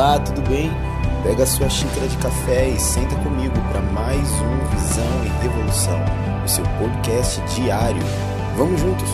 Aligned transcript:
Olá, 0.00 0.18
tudo 0.18 0.40
bem? 0.48 0.70
Pega 1.22 1.44
sua 1.44 1.68
xícara 1.68 2.08
de 2.08 2.16
café 2.16 2.70
e 2.70 2.80
senta 2.80 3.14
comigo 3.16 3.52
para 3.70 3.82
mais 3.92 4.26
um 4.30 4.64
Visão 4.74 5.24
e 5.26 5.28
Revolução, 5.42 6.00
o 6.42 6.48
seu 6.48 6.64
podcast 6.78 7.38
diário. 7.54 8.00
Vamos 8.56 8.80
juntos? 8.80 9.06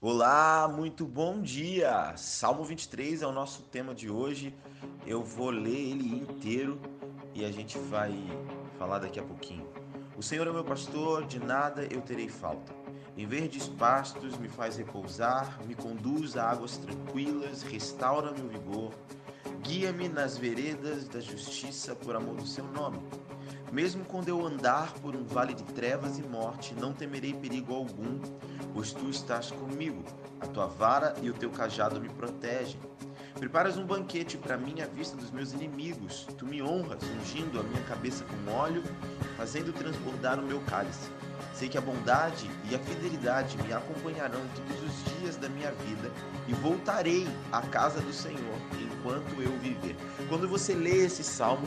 Olá, 0.00 0.66
muito 0.74 1.04
bom 1.04 1.42
dia! 1.42 2.14
Salmo 2.16 2.64
23 2.64 3.20
é 3.20 3.26
o 3.26 3.32
nosso 3.32 3.64
tema 3.64 3.94
de 3.94 4.08
hoje. 4.08 4.54
Eu 5.06 5.22
vou 5.22 5.50
ler 5.50 5.90
ele 5.90 6.22
inteiro 6.22 6.80
e 7.34 7.44
a 7.44 7.52
gente 7.52 7.78
vai 7.78 8.14
falar 8.78 8.98
daqui 9.00 9.20
a 9.20 9.22
pouquinho. 9.22 9.68
O 10.16 10.22
Senhor 10.22 10.46
é 10.46 10.50
meu 10.50 10.64
pastor, 10.64 11.26
de 11.26 11.38
nada 11.38 11.86
eu 11.90 12.00
terei 12.00 12.30
falta. 12.30 12.79
Em 13.16 13.26
verdes 13.26 13.68
pastos 13.68 14.38
me 14.38 14.48
faz 14.48 14.76
repousar, 14.76 15.58
me 15.66 15.74
conduz 15.74 16.36
a 16.36 16.50
águas 16.50 16.78
tranquilas, 16.78 17.62
restaura 17.62 18.32
meu 18.32 18.48
vigor. 18.48 18.92
Guia-me 19.62 20.08
nas 20.08 20.38
veredas 20.38 21.06
da 21.08 21.20
justiça 21.20 21.94
por 21.94 22.16
amor 22.16 22.36
do 22.36 22.46
seu 22.46 22.64
nome. 22.64 23.00
Mesmo 23.72 24.04
quando 24.04 24.28
eu 24.28 24.44
andar 24.44 24.92
por 24.94 25.14
um 25.14 25.24
vale 25.24 25.54
de 25.54 25.62
trevas 25.64 26.18
e 26.18 26.22
morte, 26.22 26.74
não 26.74 26.92
temerei 26.92 27.34
perigo 27.34 27.74
algum, 27.74 28.18
pois 28.72 28.92
tu 28.92 29.08
estás 29.10 29.50
comigo. 29.50 30.02
A 30.40 30.46
tua 30.46 30.66
vara 30.66 31.14
e 31.22 31.30
o 31.30 31.34
teu 31.34 31.50
cajado 31.50 32.00
me 32.00 32.08
protegem. 32.08 32.80
Preparas 33.38 33.76
um 33.76 33.86
banquete 33.86 34.36
para 34.36 34.56
mim 34.56 34.80
à 34.80 34.86
vista 34.86 35.16
dos 35.16 35.30
meus 35.30 35.52
inimigos. 35.52 36.26
Tu 36.36 36.46
me 36.46 36.60
honras, 36.60 37.02
ungindo 37.20 37.60
a 37.60 37.62
minha 37.62 37.82
cabeça 37.84 38.24
com 38.24 38.52
óleo, 38.52 38.82
fazendo 39.36 39.72
transbordar 39.72 40.40
o 40.40 40.42
meu 40.42 40.60
cálice. 40.62 41.08
Sei 41.54 41.68
que 41.68 41.78
a 41.78 41.80
bondade 41.80 42.50
e 42.70 42.74
a 42.74 42.78
fidelidade 42.78 43.56
me 43.58 43.72
acompanharão 43.72 44.40
todos 44.54 44.82
os 44.82 45.14
dias 45.14 45.36
da 45.36 45.48
minha 45.48 45.70
vida 45.72 46.10
e 46.48 46.52
voltarei 46.54 47.26
à 47.52 47.60
casa 47.62 48.00
do 48.00 48.12
Senhor 48.12 48.56
enquanto 48.80 49.40
eu 49.40 49.56
viver. 49.58 49.96
Quando 50.28 50.48
você 50.48 50.74
lê 50.74 51.04
esse 51.04 51.22
salmo, 51.22 51.66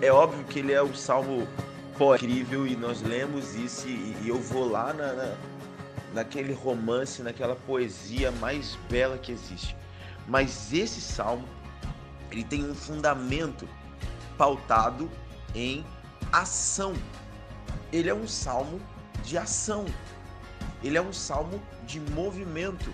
é 0.00 0.12
óbvio 0.12 0.44
que 0.44 0.58
ele 0.58 0.72
é 0.72 0.82
um 0.82 0.94
salmo 0.94 1.46
pô, 1.96 2.14
incrível 2.14 2.66
e 2.66 2.76
nós 2.76 3.02
lemos 3.02 3.54
isso 3.54 3.88
e, 3.88 4.16
e 4.22 4.28
eu 4.28 4.38
vou 4.38 4.68
lá 4.68 4.92
na, 4.92 5.12
na, 5.12 5.36
naquele 6.12 6.52
romance, 6.52 7.22
naquela 7.22 7.56
poesia 7.56 8.30
mais 8.32 8.76
bela 8.90 9.18
que 9.18 9.32
existe. 9.32 9.76
Mas 10.26 10.72
esse 10.72 11.00
salmo, 11.00 11.46
ele 12.30 12.44
tem 12.44 12.68
um 12.68 12.74
fundamento 12.74 13.68
pautado 14.36 15.10
em 15.54 15.84
ação. 16.32 16.94
Ele 17.92 18.08
é 18.08 18.14
um 18.14 18.26
salmo 18.26 18.80
de 19.24 19.38
ação. 19.38 19.86
Ele 20.82 20.98
é 20.98 21.02
um 21.02 21.12
salmo 21.12 21.60
de 21.86 21.98
movimento. 21.98 22.92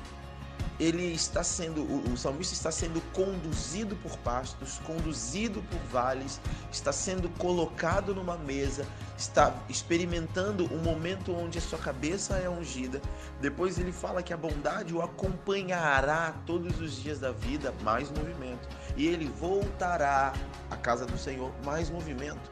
Ele 0.79 1.13
está 1.13 1.45
sendo, 1.45 1.83
o, 1.83 2.13
o 2.13 2.17
salmista 2.17 2.55
está 2.55 2.73
sendo 2.73 3.03
conduzido 3.13 3.95
por 3.97 4.17
pastos, 4.19 4.79
conduzido 4.87 5.63
por 5.65 5.79
vales, 5.93 6.41
está 6.73 6.91
sendo 6.91 7.29
colocado 7.37 8.15
numa 8.15 8.39
mesa, 8.39 8.87
está 9.19 9.55
experimentando 9.69 10.65
um 10.73 10.79
momento 10.79 11.37
onde 11.37 11.59
a 11.59 11.61
sua 11.61 11.79
cabeça 11.79 12.37
é 12.39 12.49
ungida. 12.49 12.99
Depois 13.43 13.79
ele 13.79 13.93
fala 13.93 14.23
que 14.23 14.33
a 14.33 14.39
bondade 14.39 14.95
o 14.95 15.03
acompanhará 15.03 16.35
todos 16.47 16.81
os 16.81 16.97
dias 16.97 17.19
da 17.19 17.31
vida, 17.31 17.75
mais 17.83 18.11
movimento. 18.11 18.67
E 18.97 19.07
ele 19.07 19.27
voltará 19.39 20.33
à 20.71 20.77
casa 20.79 21.05
do 21.05 21.19
Senhor, 21.19 21.53
mais 21.63 21.91
movimento. 21.91 22.51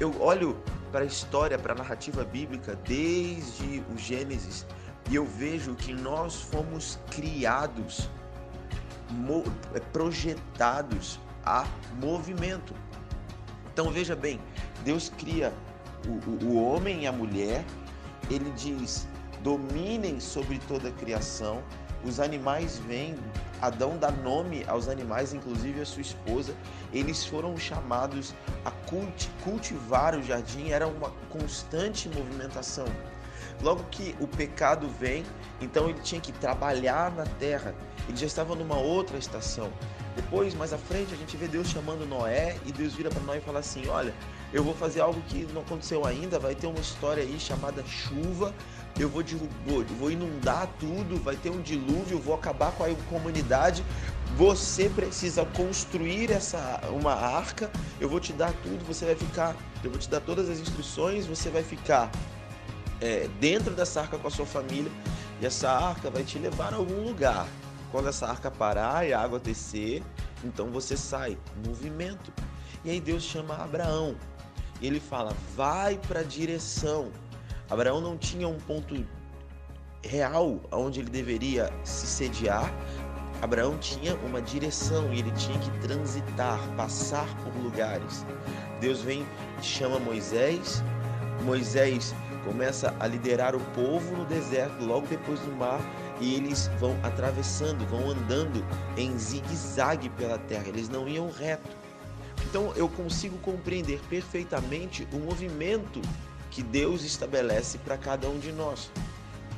Eu 0.00 0.20
olho 0.20 0.60
para 0.96 1.04
a 1.04 1.08
história, 1.08 1.58
para 1.58 1.74
a 1.74 1.76
narrativa 1.76 2.24
bíblica 2.24 2.74
desde 2.74 3.84
o 3.92 3.98
Gênesis 3.98 4.64
e 5.10 5.14
eu 5.14 5.26
vejo 5.26 5.74
que 5.74 5.92
nós 5.92 6.40
fomos 6.40 6.98
criados, 7.10 8.08
é, 9.74 9.80
projetados 9.92 11.20
a 11.44 11.66
movimento. 12.00 12.72
Então 13.70 13.90
veja 13.90 14.16
bem, 14.16 14.40
Deus 14.86 15.12
cria 15.18 15.52
o, 16.08 16.46
o, 16.46 16.64
homem 16.64 17.02
e 17.02 17.06
a 17.06 17.12
mulher, 17.12 17.62
ele 18.30 18.50
diz: 18.52 19.06
dominem 19.42 20.18
sobre 20.18 20.58
toda 20.60 20.88
a 20.88 20.92
criação, 20.92 21.62
os 22.06 22.18
animais 22.18 22.78
vêm, 22.78 23.16
Adão 23.60 23.96
dá 23.96 24.10
nome 24.10 24.64
aos 24.66 24.88
animais, 24.88 25.32
inclusive 25.32 25.80
a 25.80 25.86
sua 25.86 26.02
esposa. 26.02 26.54
Eles 26.92 27.24
foram 27.24 27.56
chamados 27.56 28.34
a 28.64 28.70
cultivar 29.42 30.14
o 30.14 30.22
jardim, 30.22 30.70
era 30.70 30.86
uma 30.86 31.10
constante 31.30 32.08
movimentação. 32.08 32.86
Logo 33.62 33.84
que 33.90 34.14
o 34.20 34.26
pecado 34.26 34.88
vem, 35.00 35.24
então 35.60 35.88
ele 35.88 36.00
tinha 36.00 36.20
que 36.20 36.32
trabalhar 36.32 37.10
na 37.12 37.24
terra. 37.24 37.74
Ele 38.08 38.16
já 38.16 38.26
estava 38.26 38.54
numa 38.54 38.76
outra 38.76 39.16
estação. 39.16 39.72
Depois, 40.14 40.54
mais 40.54 40.72
à 40.72 40.78
frente, 40.78 41.12
a 41.12 41.16
gente 41.16 41.36
vê 41.36 41.46
Deus 41.46 41.68
chamando 41.68 42.06
Noé 42.06 42.56
e 42.64 42.72
Deus 42.72 42.94
vira 42.94 43.10
para 43.10 43.20
Noé 43.20 43.36
e 43.38 43.40
fala 43.40 43.58
assim: 43.58 43.86
Olha, 43.88 44.14
eu 44.52 44.64
vou 44.64 44.74
fazer 44.74 45.00
algo 45.00 45.20
que 45.28 45.46
não 45.52 45.60
aconteceu 45.60 46.06
ainda. 46.06 46.38
Vai 46.38 46.54
ter 46.54 46.66
uma 46.66 46.78
história 46.78 47.22
aí 47.22 47.38
chamada 47.38 47.84
chuva. 47.84 48.54
Eu 48.98 49.10
vou, 49.10 49.22
vou, 49.66 49.84
vou 49.84 50.10
inundar 50.10 50.68
tudo. 50.78 51.22
Vai 51.22 51.36
ter 51.36 51.50
um 51.50 51.60
dilúvio. 51.60 52.18
Vou 52.18 52.34
acabar 52.34 52.72
com 52.72 52.84
a 52.84 52.88
comunidade. 53.10 53.84
Você 54.36 54.88
precisa 54.88 55.44
construir 55.44 56.30
essa 56.30 56.80
uma 56.90 57.12
arca. 57.12 57.70
Eu 58.00 58.08
vou 58.08 58.18
te 58.18 58.32
dar 58.32 58.52
tudo. 58.62 58.86
Você 58.86 59.04
vai 59.04 59.16
ficar. 59.16 59.54
Eu 59.84 59.90
vou 59.90 59.98
te 59.98 60.08
dar 60.08 60.20
todas 60.20 60.48
as 60.48 60.58
instruções. 60.58 61.26
Você 61.26 61.50
vai 61.50 61.62
ficar 61.62 62.10
é, 63.00 63.28
dentro 63.40 63.74
dessa 63.74 64.00
arca 64.00 64.18
com 64.18 64.28
a 64.28 64.30
sua 64.30 64.46
família 64.46 64.90
e 65.40 65.46
essa 65.46 65.70
arca 65.70 66.10
vai 66.10 66.24
te 66.24 66.38
levar 66.38 66.72
a 66.72 66.76
algum 66.76 67.04
lugar. 67.04 67.46
Quando 67.90 68.08
essa 68.08 68.26
arca 68.26 68.50
parar 68.50 69.06
e 69.06 69.12
a 69.12 69.20
água 69.20 69.38
descer, 69.38 70.02
então 70.44 70.70
você 70.70 70.96
sai, 70.96 71.38
movimento. 71.64 72.32
E 72.84 72.90
aí 72.90 73.00
Deus 73.00 73.22
chama 73.22 73.54
Abraão 73.56 74.16
e 74.80 74.86
ele 74.86 75.00
fala: 75.00 75.34
vai 75.54 75.98
para 75.98 76.20
a 76.20 76.24
direção. 76.24 77.10
Abraão 77.68 78.00
não 78.00 78.16
tinha 78.16 78.48
um 78.48 78.58
ponto 78.58 79.04
real 80.04 80.60
aonde 80.70 81.00
ele 81.00 81.10
deveria 81.10 81.72
se 81.84 82.06
sediar. 82.06 82.72
Abraão 83.42 83.76
tinha 83.78 84.14
uma 84.16 84.40
direção 84.40 85.12
e 85.12 85.18
ele 85.18 85.30
tinha 85.32 85.58
que 85.58 85.70
transitar, 85.80 86.58
passar 86.76 87.26
por 87.42 87.54
lugares. 87.62 88.24
Deus 88.80 89.00
vem 89.02 89.26
e 89.60 89.62
chama 89.62 89.98
Moisés. 89.98 90.82
Moisés 91.44 92.14
começa 92.46 92.94
a 93.00 93.06
liderar 93.08 93.56
o 93.56 93.60
povo 93.74 94.16
no 94.16 94.24
deserto, 94.24 94.84
logo 94.84 95.06
depois 95.08 95.40
do 95.40 95.50
mar, 95.50 95.80
e 96.20 96.34
eles 96.34 96.70
vão 96.78 96.96
atravessando, 97.02 97.84
vão 97.86 98.10
andando 98.10 98.64
em 98.96 99.18
zigue-zague 99.18 100.08
pela 100.10 100.38
terra, 100.38 100.68
eles 100.68 100.88
não 100.88 101.08
iam 101.08 101.28
reto. 101.28 101.76
Então 102.48 102.72
eu 102.76 102.88
consigo 102.88 103.36
compreender 103.38 104.00
perfeitamente 104.08 105.06
o 105.12 105.18
movimento 105.18 106.00
que 106.50 106.62
Deus 106.62 107.02
estabelece 107.02 107.78
para 107.78 107.98
cada 107.98 108.28
um 108.28 108.38
de 108.38 108.52
nós. 108.52 108.90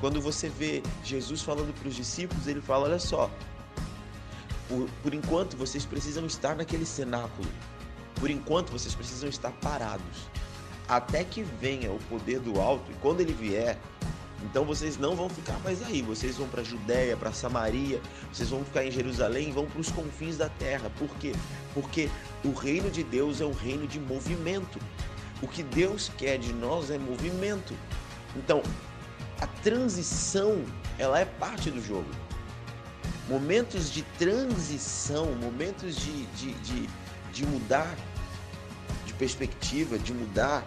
Quando 0.01 0.21
você 0.21 0.49
vê 0.49 0.83
Jesus 1.05 1.43
falando 1.43 1.75
para 1.79 1.89
os 1.89 1.95
discípulos, 1.95 2.47
ele 2.47 2.63
fala: 2.63 2.85
Olha 2.85 2.99
só, 2.99 3.31
por, 4.69 4.89
por 5.03 5.13
enquanto 5.13 5.57
vocês 5.57 5.85
precisam 5.85 6.25
estar 6.25 6.57
naquele 6.57 6.87
cenáculo, 6.87 7.49
por 8.15 8.31
enquanto 8.31 8.71
vocês 8.71 8.95
precisam 8.95 9.29
estar 9.29 9.53
parados 9.61 10.29
até 10.89 11.23
que 11.23 11.43
venha 11.43 11.93
o 11.93 11.99
poder 12.09 12.41
do 12.41 12.61
alto, 12.61 12.91
e 12.91 12.95
quando 12.97 13.21
ele 13.21 13.33
vier, 13.33 13.79
então 14.43 14.65
vocês 14.65 14.97
não 14.97 15.17
vão 15.17 15.29
ficar 15.29 15.59
mais 15.61 15.83
aí, 15.83 16.01
vocês 16.01 16.37
vão 16.37 16.49
para 16.49 16.63
Judéia, 16.63 17.17
para 17.17 17.33
Samaria, 17.33 18.01
vocês 18.33 18.49
vão 18.49 18.65
ficar 18.65 18.85
em 18.85 18.91
Jerusalém, 18.91 19.53
vão 19.53 19.67
para 19.67 19.81
os 19.81 19.91
confins 19.91 20.37
da 20.37 20.49
terra. 20.49 20.91
Por 20.99 21.09
quê? 21.17 21.35
Porque 21.75 22.09
o 22.45 22.53
reino 22.53 22.91
de 22.91 23.03
Deus 23.03 23.41
é 23.41 23.45
um 23.45 23.53
reino 23.53 23.87
de 23.87 23.99
movimento. 23.99 24.79
O 25.43 25.49
que 25.49 25.63
Deus 25.63 26.11
quer 26.17 26.39
de 26.39 26.53
nós 26.53 26.91
é 26.91 26.99
movimento. 26.99 27.75
Então, 28.37 28.63
a 29.41 29.47
transição, 29.47 30.65
ela 30.99 31.19
é 31.19 31.25
parte 31.25 31.71
do 31.71 31.81
jogo. 31.81 32.09
Momentos 33.29 33.91
de 33.91 34.03
transição, 34.19 35.35
momentos 35.35 35.97
de, 35.97 36.27
de, 36.27 36.53
de, 36.55 36.89
de 37.33 37.47
mudar 37.47 37.95
perspectiva, 39.19 39.99
de 39.99 40.13
mudar 40.13 40.65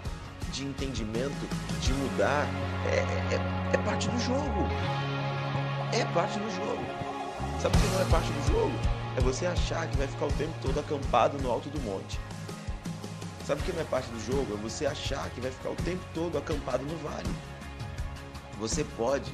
de 0.52 0.66
entendimento, 0.66 1.48
de 1.82 1.94
mudar, 1.94 2.46
é, 2.86 2.98
é, 3.36 3.74
é 3.74 3.78
parte 3.84 4.10
do 4.10 4.20
jogo. 4.20 4.68
É 5.94 6.06
parte 6.14 6.38
do 6.40 6.50
jogo. 6.56 6.84
Sabe 7.62 7.78
o 7.78 7.80
que 7.80 7.88
não 7.88 8.02
é 8.02 8.06
parte 8.06 8.32
do 8.32 8.48
jogo? 8.48 8.74
É 9.18 9.22
você 9.22 9.46
achar 9.46 9.88
que 9.88 9.98
vai 9.98 10.08
ficar 10.08 10.26
o 10.26 10.32
tempo 10.34 10.54
todo 10.62 10.80
acampado 10.80 11.38
no 11.42 11.50
alto 11.50 11.70
do 11.70 11.80
monte. 11.82 12.20
Sabe 13.46 13.62
o 13.62 13.64
que 13.64 13.74
não 13.74 13.82
é 13.82 13.86
parte 13.86 14.10
do 14.10 14.20
jogo? 14.26 14.54
É 14.54 14.58
você 14.58 14.86
achar 14.86 15.30
que 15.32 15.42
vai 15.42 15.52
ficar 15.52 15.70
o 15.70 15.76
tempo 15.76 16.04
todo 16.14 16.38
acampado 16.38 16.84
no 16.86 16.98
vale. 16.98 17.30
Você 18.60 18.84
pode, 18.96 19.34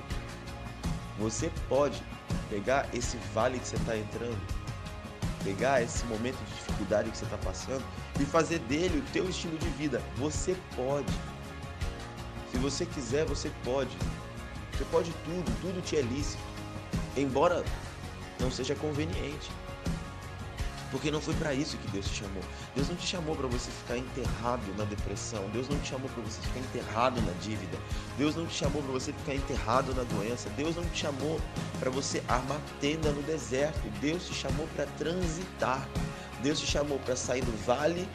você 1.20 1.52
pode 1.68 2.02
pegar 2.50 2.88
esse 2.94 3.18
vale 3.34 3.60
que 3.60 3.68
você 3.68 3.76
está 3.76 3.98
entrando 3.98 4.58
pegar 5.44 5.82
esse 5.82 6.06
momento 6.08 6.38
de 6.38 6.56
dificuldade 6.56 7.10
que 7.10 7.18
você 7.18 7.24
está 7.24 7.38
passando 7.38 7.84
e 8.20 8.26
fazer 8.26 8.60
dele 8.60 9.00
o 9.00 9.12
teu 9.12 9.30
estilo 9.30 9.58
de 9.58 9.70
vida. 9.70 10.02
Você 10.18 10.56
pode. 10.76 11.12
Se 12.52 12.58
você 12.58 12.86
quiser, 12.86 13.26
você 13.26 13.52
pode. 13.64 13.96
Você 14.72 14.86
pode 14.86 15.12
tudo, 15.26 15.62
tudo 15.62 15.82
te 15.82 15.98
é 15.98 16.02
lícito. 16.02 16.42
Embora 17.16 17.64
não 18.40 18.52
seja 18.52 18.76
conveniente. 18.76 19.50
Porque 20.92 21.12
não 21.12 21.20
foi 21.20 21.34
para 21.36 21.54
isso 21.54 21.78
que 21.78 21.92
Deus 21.92 22.06
te 22.08 22.22
chamou. 22.22 22.42
Deus 22.74 22.88
não 22.88 22.96
te 22.96 23.06
chamou 23.06 23.36
para 23.36 23.48
você 23.48 23.70
ficar 23.70 23.98
enterrado 23.98 24.64
na 24.78 24.86
depressão. 24.86 25.44
Deus 25.50 25.68
não 25.68 25.78
te 25.80 25.90
chamou 25.90 26.10
para 26.10 26.24
você 26.24 26.42
ficar 26.42 26.60
enterrado 26.60 27.22
na 27.22 27.34
dívida. 27.42 27.78
Deus 28.18 28.36
não 28.36 28.46
te 28.46 28.56
chamou 28.56 28.82
para 28.82 28.94
você 28.94 29.12
ficar 29.12 29.36
enterrado 29.36 29.94
na 29.94 30.04
doença. 30.04 30.50
Deus 30.52 30.76
não 30.76 30.86
te 30.86 31.00
chamou 31.00 31.42
para 31.80 31.90
você 31.90 32.24
armar 32.30 32.60
tenda 32.80 33.12
no 33.12 33.22
deserto. 33.24 33.82
Deus 34.00 34.28
te 34.28 34.34
chamou 34.34 34.68
para 34.76 34.86
transitar. 34.98 35.88
Deus 36.42 36.60
te 36.60 36.68
chamou 36.68 37.00
para 37.00 37.16
sair 37.16 37.42
do 37.42 37.66
vale, 37.66 38.08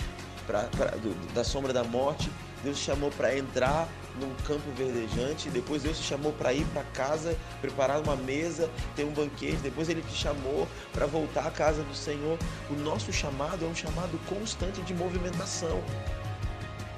pra, 0.47 0.65
pra 0.65 0.87
do, 0.93 1.15
da 1.33 1.45
sombra 1.45 1.73
da 1.73 1.85
morte. 1.85 2.31
Deus 2.63 2.79
te 2.79 2.85
chamou 2.85 3.11
para 3.11 3.37
entrar 3.37 3.89
num 4.21 4.33
campo 4.47 4.71
verdejante. 4.77 5.51
Depois 5.51 5.83
Deus 5.83 5.99
te 5.99 6.05
chamou 6.05 6.33
para 6.33 6.53
ir 6.53 6.65
para 6.67 6.85
casa, 6.85 7.37
preparar 7.61 8.01
uma 8.01 8.15
mesa, 8.15 8.71
ter 8.95 9.05
um 9.05 9.13
banquete. 9.13 9.57
Depois 9.57 9.89
Ele 9.89 10.03
te 10.03 10.15
chamou 10.15 10.69
para 10.93 11.07
voltar 11.07 11.47
à 11.47 11.51
casa 11.51 11.83
do 11.83 11.95
Senhor. 11.95 12.39
O 12.71 12.75
nosso 12.75 13.13
chamado 13.13 13.65
é 13.65 13.69
um 13.69 13.75
chamado 13.75 14.19
constante 14.29 14.81
de 14.83 14.95
movimentação. 14.95 15.83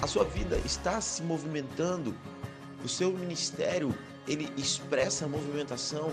A 0.03 0.06
sua 0.06 0.25
vida 0.25 0.61
está 0.65 1.00
se 1.00 1.23
movimentando. 1.23 2.15
O 2.85 2.88
seu 2.88 3.11
ministério 3.12 3.94
ele 4.29 4.53
expressa 4.56 5.25
a 5.25 5.29
movimentação. 5.29 6.12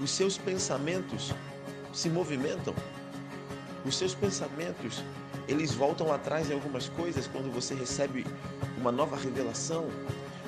Os 0.00 0.10
seus 0.10 0.36
pensamentos 0.36 1.32
se 1.92 2.08
movimentam. 2.08 2.74
Os 3.86 3.96
seus 3.96 4.16
pensamentos 4.16 5.04
eles 5.46 5.72
voltam 5.72 6.12
atrás 6.12 6.50
em 6.50 6.54
algumas 6.54 6.88
coisas 6.88 7.28
quando 7.28 7.52
você 7.54 7.72
recebe 7.72 8.26
uma 8.76 8.90
nova 8.90 9.16
revelação. 9.16 9.86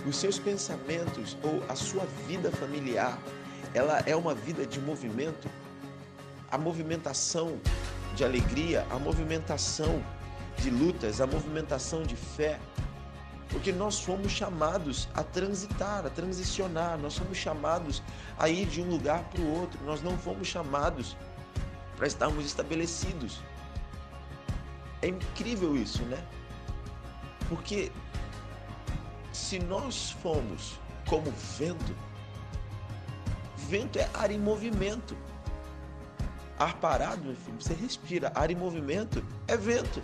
Os 0.05 0.17
seus 0.17 0.41
pensamentos 0.41 1.37
ou 1.41 1.63
a 1.69 1.77
sua 1.77 2.05
vida 2.27 2.51
familiar, 2.51 3.17
ela 3.73 4.03
é 4.07 4.17
uma 4.17 4.35
vida 4.35 4.67
de 4.67 4.81
movimento. 4.81 5.49
A 6.51 6.59
movimentação 6.59 7.61
de 8.17 8.25
alegria, 8.25 8.85
a 8.91 8.99
movimentação 8.99 10.03
de 10.57 10.69
lutas, 10.69 11.21
a 11.21 11.27
movimentação 11.27 12.03
de 12.03 12.17
fé, 12.17 12.59
porque 13.51 13.71
nós 13.71 14.01
fomos 14.01 14.33
chamados 14.33 15.09
a 15.15 15.23
transitar, 15.23 16.05
a 16.05 16.11
transicionar, 16.11 16.99
nós 16.99 17.15
somos 17.15 17.39
chamados 17.39 18.03
a 18.37 18.49
ir 18.49 18.67
de 18.67 18.83
um 18.83 18.91
lugar 18.91 19.23
para 19.31 19.41
o 19.41 19.61
outro, 19.61 19.79
nós 19.85 20.03
não 20.03 20.19
fomos 20.19 20.49
chamados 20.49 21.17
para 21.99 22.07
estarmos 22.07 22.47
estabelecidos. 22.47 23.41
É 25.03 25.09
incrível 25.09 25.77
isso, 25.77 26.03
né? 26.05 26.25
Porque 27.49 27.91
se 29.33 29.59
nós 29.59 30.13
formos 30.23 30.79
como 31.09 31.31
vento, 31.59 31.97
vento 33.57 33.99
é 33.99 34.09
ar 34.15 34.31
em 34.31 34.39
movimento. 34.39 35.17
Ar 36.59 36.75
parado, 36.77 37.25
meu 37.25 37.35
filho, 37.35 37.61
você 37.61 37.75
respira. 37.75 38.33
Ar 38.35 38.51
em 38.51 38.57
movimento 38.57 39.25
é 39.49 39.57
vento. 39.57 40.01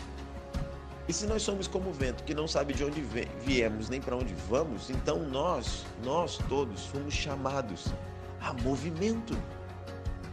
E 1.06 1.12
se 1.12 1.26
nós 1.26 1.42
somos 1.42 1.68
como 1.68 1.92
vento, 1.92 2.24
que 2.24 2.34
não 2.34 2.48
sabe 2.48 2.72
de 2.72 2.82
onde 2.82 3.02
viemos 3.44 3.88
nem 3.88 4.00
para 4.00 4.16
onde 4.16 4.34
vamos, 4.48 4.88
então 4.88 5.18
nós, 5.28 5.84
nós 6.02 6.38
todos, 6.48 6.86
fomos 6.86 7.12
chamados 7.12 7.86
a 8.40 8.52
movimento. 8.54 9.36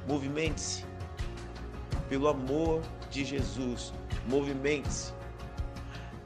Movimente-se 0.07 0.91
pelo 2.12 2.28
amor 2.28 2.81
de 3.10 3.24
Jesus 3.24 3.94
movimente-se, 4.28 5.13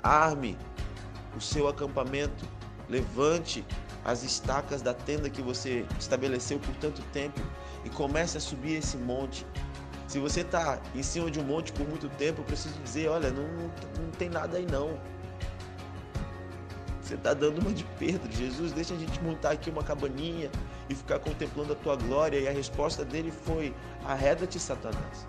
arme 0.02 0.58
o 1.38 1.40
seu 1.40 1.68
acampamento, 1.68 2.44
levante 2.90 3.64
as 4.04 4.24
estacas 4.24 4.82
da 4.82 4.96
tenda 4.96 5.30
que 5.30 5.44
você 5.44 5.86
estabeleceu 6.00 6.58
por 6.58 6.74
tanto 6.78 7.04
tempo 7.14 7.40
e 7.84 7.90
comece 7.92 8.36
a 8.36 8.40
subir 8.40 8.78
esse 8.78 8.98
monte. 8.98 9.46
Se 10.08 10.18
você 10.18 10.42
está 10.42 10.82
em 10.96 11.04
cima 11.04 11.30
de 11.30 11.40
um 11.40 11.44
monte 11.44 11.72
por 11.72 11.88
muito 11.88 12.10
tempo, 12.18 12.42
eu 12.42 12.46
preciso 12.46 12.74
dizer, 12.80 13.08
olha, 13.10 13.30
não, 13.30 13.44
não, 13.44 13.72
não 14.06 14.12
tem 14.18 14.28
nada 14.28 14.58
aí 14.58 14.66
não. 14.66 15.00
Você 17.00 17.14
está 17.14 17.36
dando 17.36 17.62
uma 17.62 17.72
de 17.72 17.84
Pedro. 18.00 18.32
Jesus, 18.32 18.72
deixa 18.72 18.96
a 18.96 18.98
gente 18.98 19.22
montar 19.22 19.52
aqui 19.52 19.70
uma 19.70 19.84
cabaninha 19.84 20.50
e 20.90 20.96
ficar 20.96 21.20
contemplando 21.20 21.74
a 21.74 21.76
tua 21.76 21.96
glória. 21.96 22.40
E 22.40 22.48
a 22.48 22.52
resposta 22.52 23.06
dele 23.06 23.32
foi: 23.32 23.72
arreda-te, 24.04 24.60
Satanás. 24.60 25.28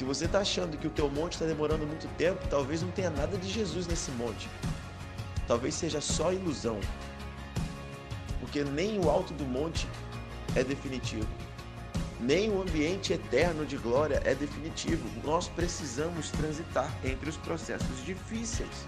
Se 0.00 0.04
você 0.04 0.24
está 0.24 0.38
achando 0.38 0.78
que 0.78 0.86
o 0.86 0.90
teu 0.90 1.10
monte 1.10 1.34
está 1.34 1.44
demorando 1.44 1.86
muito 1.86 2.08
tempo, 2.16 2.48
talvez 2.48 2.80
não 2.80 2.90
tenha 2.90 3.10
nada 3.10 3.36
de 3.36 3.46
Jesus 3.50 3.86
nesse 3.86 4.10
monte. 4.12 4.48
Talvez 5.46 5.74
seja 5.74 6.00
só 6.00 6.32
ilusão. 6.32 6.80
Porque 8.40 8.64
nem 8.64 8.98
o 8.98 9.10
alto 9.10 9.34
do 9.34 9.44
monte 9.44 9.86
é 10.56 10.64
definitivo. 10.64 11.28
Nem 12.18 12.50
o 12.50 12.62
ambiente 12.62 13.12
eterno 13.12 13.66
de 13.66 13.76
glória 13.76 14.22
é 14.24 14.34
definitivo. 14.34 15.06
Nós 15.22 15.48
precisamos 15.48 16.30
transitar 16.30 16.90
entre 17.04 17.28
os 17.28 17.36
processos 17.36 18.02
difíceis. 18.02 18.86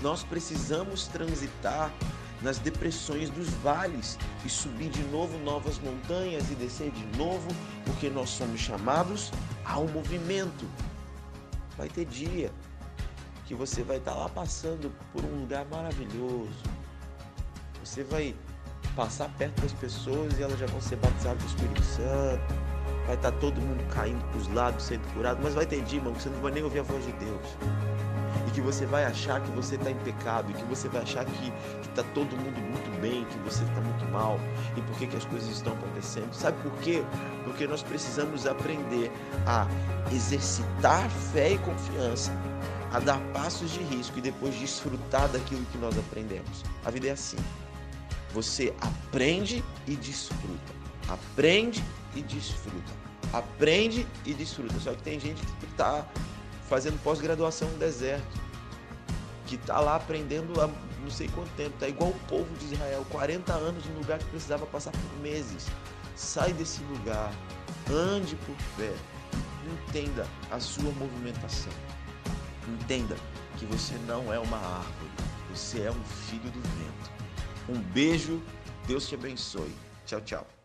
Nós 0.00 0.22
precisamos 0.22 1.08
transitar 1.08 1.92
nas 2.40 2.58
depressões 2.58 3.30
dos 3.30 3.48
vales 3.48 4.16
e 4.44 4.48
subir 4.48 4.90
de 4.90 5.02
novo 5.08 5.36
novas 5.38 5.80
montanhas 5.80 6.48
e 6.52 6.54
descer 6.54 6.92
de 6.92 7.18
novo, 7.18 7.48
porque 7.84 8.08
nós 8.08 8.30
somos 8.30 8.60
chamados 8.60 9.32
ao 9.64 9.86
movimento. 9.88 10.66
Vai 11.76 11.88
ter 11.88 12.04
dia 12.04 12.50
que 13.46 13.54
você 13.54 13.82
vai 13.82 13.96
estar 13.96 14.14
lá 14.14 14.28
passando 14.28 14.92
por 15.12 15.24
um 15.24 15.40
lugar 15.40 15.64
maravilhoso. 15.66 16.62
Você 17.84 18.04
vai 18.04 18.34
passar 18.94 19.28
perto 19.36 19.60
das 19.62 19.72
pessoas 19.72 20.38
e 20.38 20.42
elas 20.42 20.58
já 20.58 20.66
vão 20.66 20.80
ser 20.80 20.96
batizadas 20.96 21.42
do 21.42 21.48
Espírito 21.48 21.82
Santo. 21.82 22.54
Vai 23.06 23.16
estar 23.16 23.32
todo 23.32 23.60
mundo 23.60 23.84
caindo 23.92 24.22
para 24.30 24.38
os 24.38 24.48
lados, 24.48 24.84
sendo 24.84 25.02
curado, 25.14 25.40
mas 25.42 25.54
vai 25.54 25.66
ter 25.66 25.82
dia, 25.82 25.98
irmão, 25.98 26.12
que 26.12 26.22
você 26.22 26.28
não 26.28 26.40
vai 26.40 26.52
nem 26.52 26.62
ouvir 26.62 26.80
a 26.80 26.82
voz 26.82 27.04
de 27.04 27.12
Deus 27.12 27.56
que 28.52 28.60
você 28.60 28.86
vai 28.86 29.04
achar 29.04 29.40
que 29.40 29.50
você 29.50 29.74
está 29.74 29.90
em 29.90 29.96
pecado, 29.96 30.50
e 30.50 30.54
que 30.54 30.64
você 30.64 30.88
vai 30.88 31.02
achar 31.02 31.24
que 31.24 31.52
está 31.82 32.02
todo 32.14 32.36
mundo 32.36 32.60
muito 32.60 33.00
bem, 33.00 33.24
que 33.24 33.38
você 33.38 33.64
está 33.64 33.80
muito 33.80 34.04
mal, 34.10 34.38
e 34.76 34.80
por 34.82 34.96
que, 34.96 35.06
que 35.06 35.16
as 35.16 35.24
coisas 35.24 35.48
estão 35.50 35.72
acontecendo. 35.72 36.32
Sabe 36.32 36.60
por 36.62 36.72
quê? 36.80 37.02
Porque 37.44 37.66
nós 37.66 37.82
precisamos 37.82 38.46
aprender 38.46 39.10
a 39.46 39.66
exercitar 40.12 41.08
fé 41.10 41.52
e 41.52 41.58
confiança, 41.58 42.32
a 42.92 43.00
dar 43.00 43.18
passos 43.32 43.70
de 43.70 43.82
risco 43.82 44.18
e 44.18 44.22
depois 44.22 44.54
desfrutar 44.54 45.28
daquilo 45.28 45.64
que 45.72 45.78
nós 45.78 45.96
aprendemos. 45.98 46.62
A 46.84 46.90
vida 46.90 47.08
é 47.08 47.12
assim. 47.12 47.38
Você 48.32 48.72
aprende 48.80 49.64
e 49.86 49.96
desfruta. 49.96 50.72
Aprende 51.08 51.82
e 52.14 52.22
desfruta. 52.22 52.92
Aprende 53.32 54.06
e 54.24 54.34
desfruta. 54.34 54.78
Só 54.80 54.92
que 54.92 55.02
tem 55.02 55.18
gente 55.18 55.42
que 55.44 55.66
está 55.66 56.06
fazendo 56.68 57.02
pós-graduação 57.02 57.68
no 57.68 57.78
deserto, 57.78 58.40
que 59.52 59.56
está 59.56 59.80
lá 59.80 59.96
aprendendo 59.96 60.58
há 60.62 60.66
não 61.02 61.10
sei 61.10 61.28
quanto 61.28 61.50
tempo, 61.56 61.76
tá 61.78 61.86
igual 61.86 62.10
o 62.10 62.18
povo 62.20 62.48
de 62.58 62.72
Israel, 62.72 63.04
40 63.10 63.52
anos 63.52 63.84
em 63.84 63.92
um 63.92 63.98
lugar 63.98 64.18
que 64.18 64.24
precisava 64.26 64.64
passar 64.64 64.92
por 64.92 65.20
meses. 65.20 65.66
Sai 66.16 66.54
desse 66.54 66.82
lugar, 66.84 67.30
ande 67.90 68.34
por 68.36 68.56
fé, 68.76 68.94
entenda 69.70 70.26
a 70.50 70.58
sua 70.58 70.90
movimentação. 70.92 71.72
Entenda 72.66 73.14
que 73.58 73.66
você 73.66 73.94
não 74.06 74.32
é 74.32 74.38
uma 74.38 74.56
árvore, 74.56 75.10
você 75.50 75.82
é 75.82 75.90
um 75.90 76.04
filho 76.04 76.50
do 76.50 76.60
vento. 76.60 77.10
Um 77.68 77.78
beijo, 77.92 78.40
Deus 78.86 79.06
te 79.06 79.16
abençoe. 79.16 79.74
Tchau, 80.06 80.20
tchau. 80.22 80.61